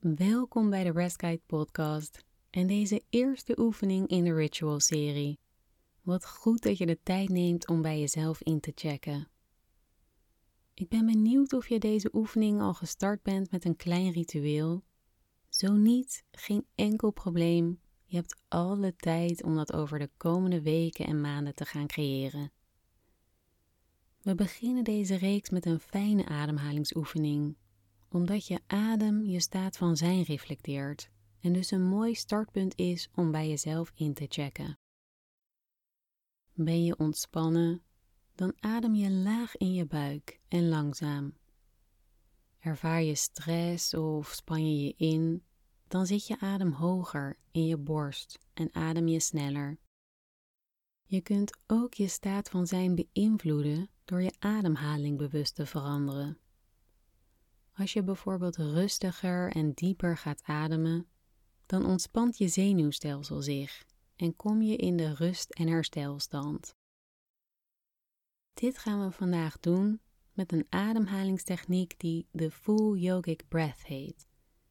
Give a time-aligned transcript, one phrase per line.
[0.00, 5.38] welkom bij de Rest Guide podcast en deze eerste oefening in de Ritual serie.
[6.02, 9.28] Wat goed dat je de tijd neemt om bij jezelf in te checken.
[10.74, 14.84] Ik ben benieuwd of je deze oefening al gestart bent met een klein ritueel.
[15.48, 17.80] Zo niet, geen enkel probleem.
[18.04, 22.52] Je hebt alle tijd om dat over de komende weken en maanden te gaan creëren.
[24.22, 27.56] We beginnen deze reeks met een fijne ademhalingsoefening,
[28.08, 31.10] omdat je adem je staat van zijn reflecteert
[31.40, 34.78] en dus een mooi startpunt is om bij jezelf in te checken.
[36.52, 37.82] Ben je ontspannen,
[38.34, 41.34] dan adem je laag in je buik en langzaam.
[42.58, 45.42] Ervaar je stress of span je je in,
[45.88, 49.78] dan zit je adem hoger in je borst en adem je sneller.
[51.04, 56.38] Je kunt ook je staat van zijn beïnvloeden door je ademhaling bewust te veranderen.
[57.76, 61.06] Als je bijvoorbeeld rustiger en dieper gaat ademen,
[61.66, 63.86] dan ontspant je zenuwstelsel zich
[64.16, 66.74] en kom je in de rust- en herstelstand.
[68.54, 70.00] Dit gaan we vandaag doen
[70.32, 74.26] met een ademhalingstechniek die de Full Yogic Breath heet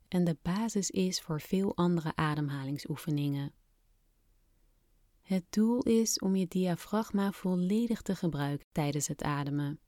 [0.08, 3.54] en de basis is voor veel andere ademhalingsoefeningen.
[5.22, 9.80] Het doel is om je diafragma volledig te gebruiken tijdens het ademen.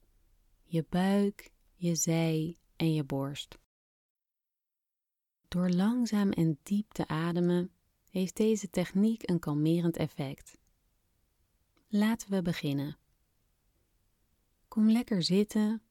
[0.63, 3.57] Je buik, je zij en je borst.
[5.47, 7.71] Door langzaam en diep te ademen
[8.09, 10.57] heeft deze techniek een kalmerend effect.
[11.87, 12.97] Laten we beginnen.
[14.67, 15.81] Kom lekker zitten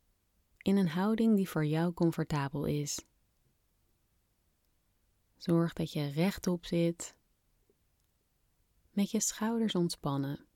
[0.58, 3.04] in een houding die voor jou comfortabel is.
[5.36, 7.16] Zorg dat je rechtop zit
[8.90, 10.46] met je schouders ontspannen.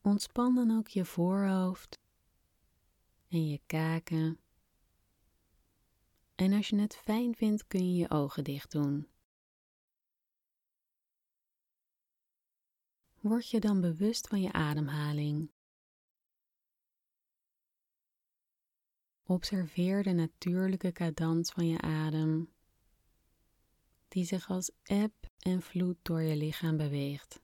[0.00, 1.98] Ontspan dan ook je voorhoofd
[3.28, 4.40] en je kaken.
[6.34, 9.08] En als je het fijn vindt, kun je je ogen dicht doen.
[13.20, 15.50] Word je dan bewust van je ademhaling.
[19.22, 22.52] Observeer de natuurlijke cadans van je adem,
[24.08, 27.40] die zich als eb en vloed door je lichaam beweegt.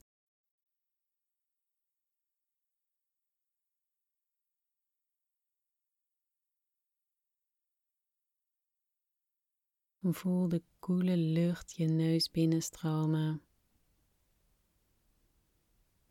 [10.13, 13.43] Voel de koele lucht je neus binnenstromen.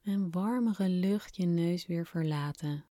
[0.01, 2.85] En warmere lucht je neus weer verlaten.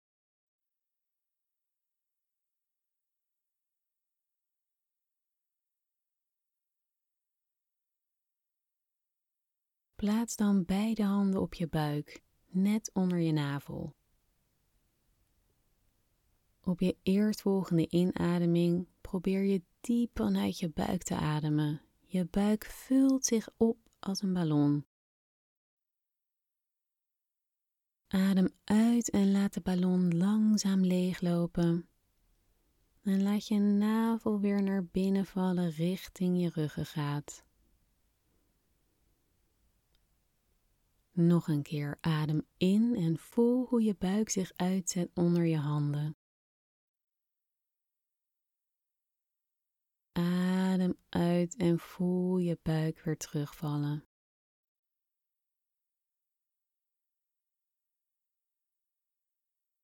[9.96, 13.96] Plaats dan beide handen op je buik, net onder je navel.
[16.62, 21.82] Op je eerstvolgende inademing probeer je diep vanuit je buik te ademen.
[22.06, 24.86] Je buik vult zich op als een ballon.
[28.08, 31.90] Adem uit en laat de ballon langzaam leeglopen.
[33.02, 37.44] En laat je navel weer naar binnen vallen richting je ruggengraat.
[41.12, 46.19] Nog een keer adem in en voel hoe je buik zich uitzet onder je handen.
[50.90, 54.06] Adem uit en voel je buik weer terugvallen.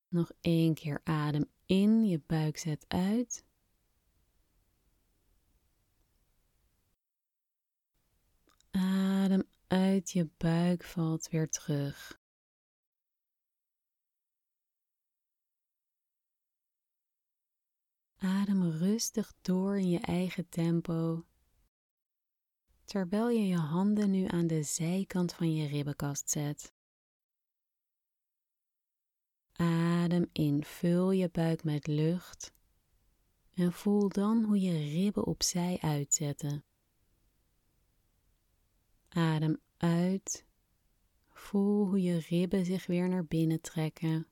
[0.07, 3.45] Nog één keer adem in, je buik zet uit.
[8.71, 12.19] Adem uit je buik valt weer terug.
[18.25, 21.25] Adem rustig door in je eigen tempo,
[22.83, 26.73] terwijl je je handen nu aan de zijkant van je ribbenkast zet.
[29.51, 32.53] Adem in, vul je buik met lucht
[33.53, 36.65] en voel dan hoe je ribben opzij uitzetten.
[39.09, 40.45] Adem uit.
[41.29, 44.27] Voel hoe je ribben zich weer naar binnen trekken,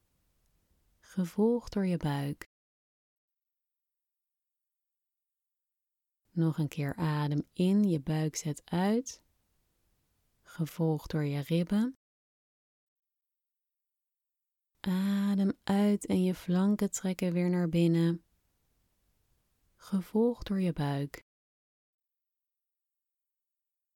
[1.00, 2.52] gevolgd door je buik.
[6.34, 9.22] Nog een keer adem in, je buik zet uit,
[10.42, 11.98] gevolgd door je ribben.
[14.80, 18.24] Adem uit en je flanken trekken weer naar binnen,
[19.76, 21.26] gevolgd door je buik.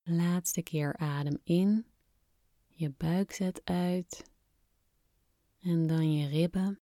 [0.02, 1.86] Laatste keer adem in,
[2.66, 4.30] je buik zet uit
[5.58, 6.80] en dan je ribben.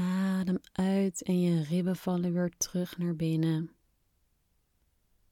[0.00, 3.76] Adem uit en je ribben vallen weer terug naar binnen,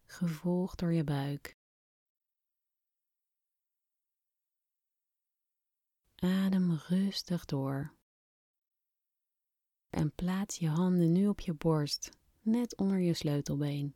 [0.06, 1.56] gevolgd door je buik.
[6.16, 7.94] Adem rustig door.
[9.90, 13.94] En plaats je handen nu op je borst, net onder je sleutelbeen.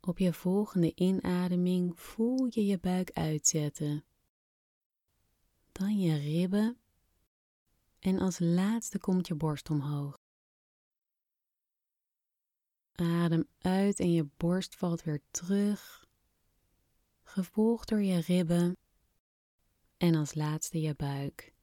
[0.00, 4.04] Op je volgende inademing voel je je buik uitzetten.
[5.72, 6.80] Dan je ribben.
[7.98, 10.18] En als laatste komt je borst omhoog.
[12.92, 16.06] Adem uit en je borst valt weer terug,
[17.22, 18.76] gevolgd door je ribben
[19.96, 21.54] en als laatste je buik.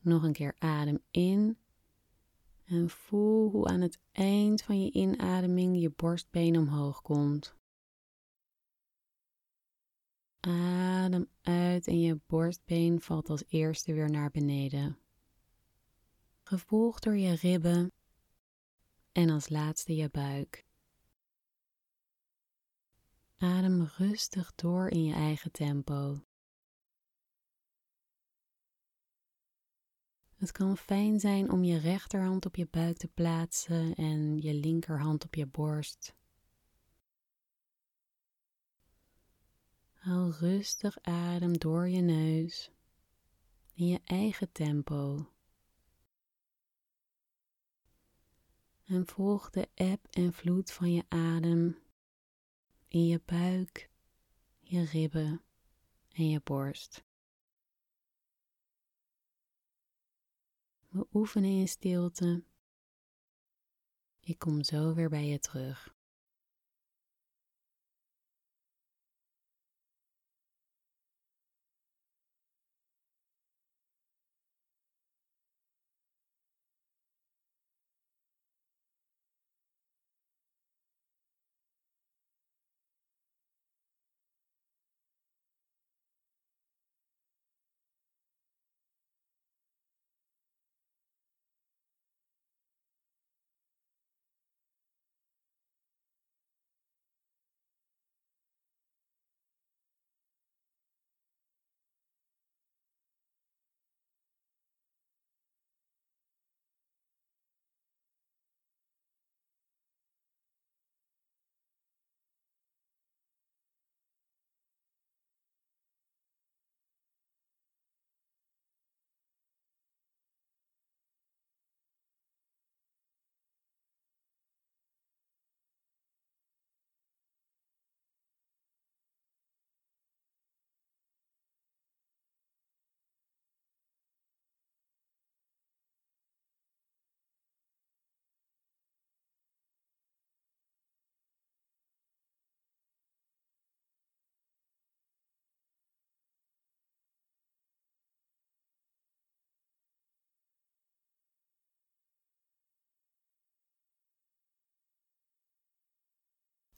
[0.00, 1.58] Nog een keer adem in
[2.64, 7.56] en voel hoe aan het eind van je inademing je borstbeen omhoog komt.
[10.40, 10.81] Adem
[11.42, 14.98] uit en je borstbeen valt als eerste weer naar beneden.
[16.42, 17.92] Gevolgd door je ribben
[19.12, 20.66] en als laatste je buik.
[23.36, 26.24] Adem rustig door in je eigen tempo.
[30.34, 35.24] Het kan fijn zijn om je rechterhand op je buik te plaatsen en je linkerhand
[35.24, 36.14] op je borst.
[40.02, 42.70] Haal rustig adem door je neus
[43.74, 45.32] in je eigen tempo.
[48.84, 51.78] En volg de eb en vloed van je adem
[52.88, 53.90] in je buik,
[54.60, 55.42] je ribben
[56.08, 57.04] en je borst.
[60.88, 62.44] We oefenen in stilte.
[64.20, 65.94] Ik kom zo weer bij je terug.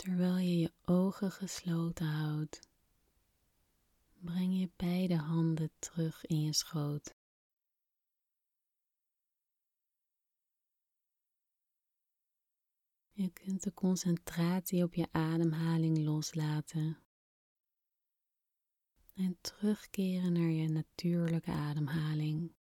[0.05, 2.69] Terwijl je je ogen gesloten houdt,
[4.19, 7.15] breng je beide handen terug in je schoot.
[13.13, 16.99] Je kunt de concentratie op je ademhaling loslaten
[19.15, 22.55] en terugkeren naar je natuurlijke ademhaling.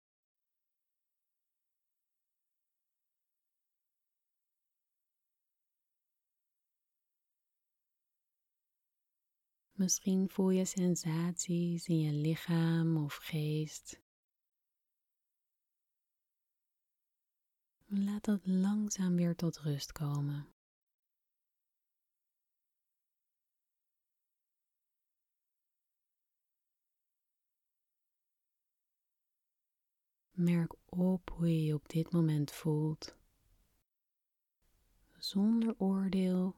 [9.80, 14.02] Misschien voel je sensaties in je lichaam of geest.
[17.86, 20.46] Laat dat langzaam weer tot rust komen.
[30.30, 33.16] Merk op hoe je je op dit moment voelt.
[35.18, 36.56] Zonder oordeel,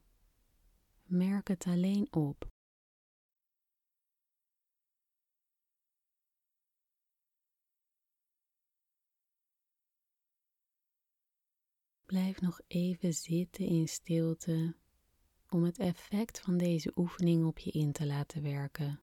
[1.02, 2.50] merk het alleen op.
[12.12, 14.76] Blijf nog even zitten in stilte
[15.48, 19.02] om het effect van deze oefening op je in te laten werken.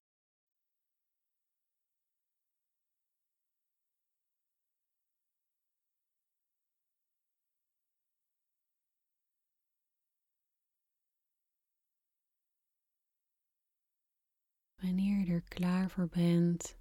[14.76, 16.78] Wanneer je er klaar voor bent,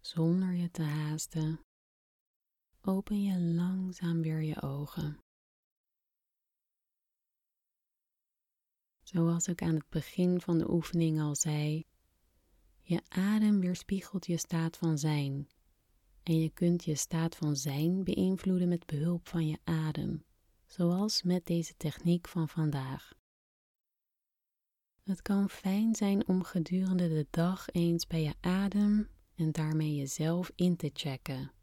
[0.00, 1.65] Zonder je te haasten,
[2.86, 5.18] open je langzaam weer je ogen.
[9.02, 11.84] Zoals ik aan het begin van de oefening al zei,
[12.80, 15.48] je adem weerspiegelt je staat van zijn.
[16.22, 20.24] En je kunt je staat van zijn beïnvloeden met behulp van je adem,
[20.66, 23.14] zoals met deze techniek van vandaag.
[25.02, 30.52] Het kan fijn zijn om gedurende de dag eens bij je adem en daarmee jezelf
[30.54, 31.55] in te checken.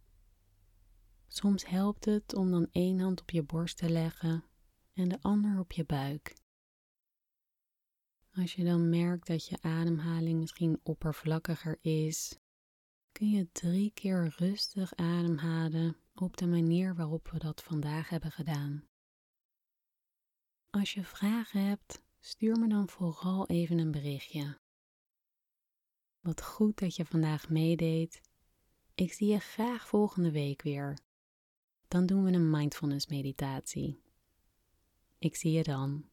[1.35, 4.43] Soms helpt het om dan één hand op je borst te leggen
[4.93, 6.35] en de ander op je buik.
[8.31, 12.39] Als je dan merkt dat je ademhaling misschien oppervlakkiger is,
[13.11, 18.87] kun je drie keer rustig ademhalen op de manier waarop we dat vandaag hebben gedaan.
[20.69, 24.59] Als je vragen hebt, stuur me dan vooral even een berichtje.
[26.19, 28.21] Wat goed dat je vandaag meedeed.
[28.95, 30.97] Ik zie je graag volgende week weer.
[31.93, 34.01] Dan doen we een mindfulness meditatie.
[35.17, 36.05] Ik zie je dan.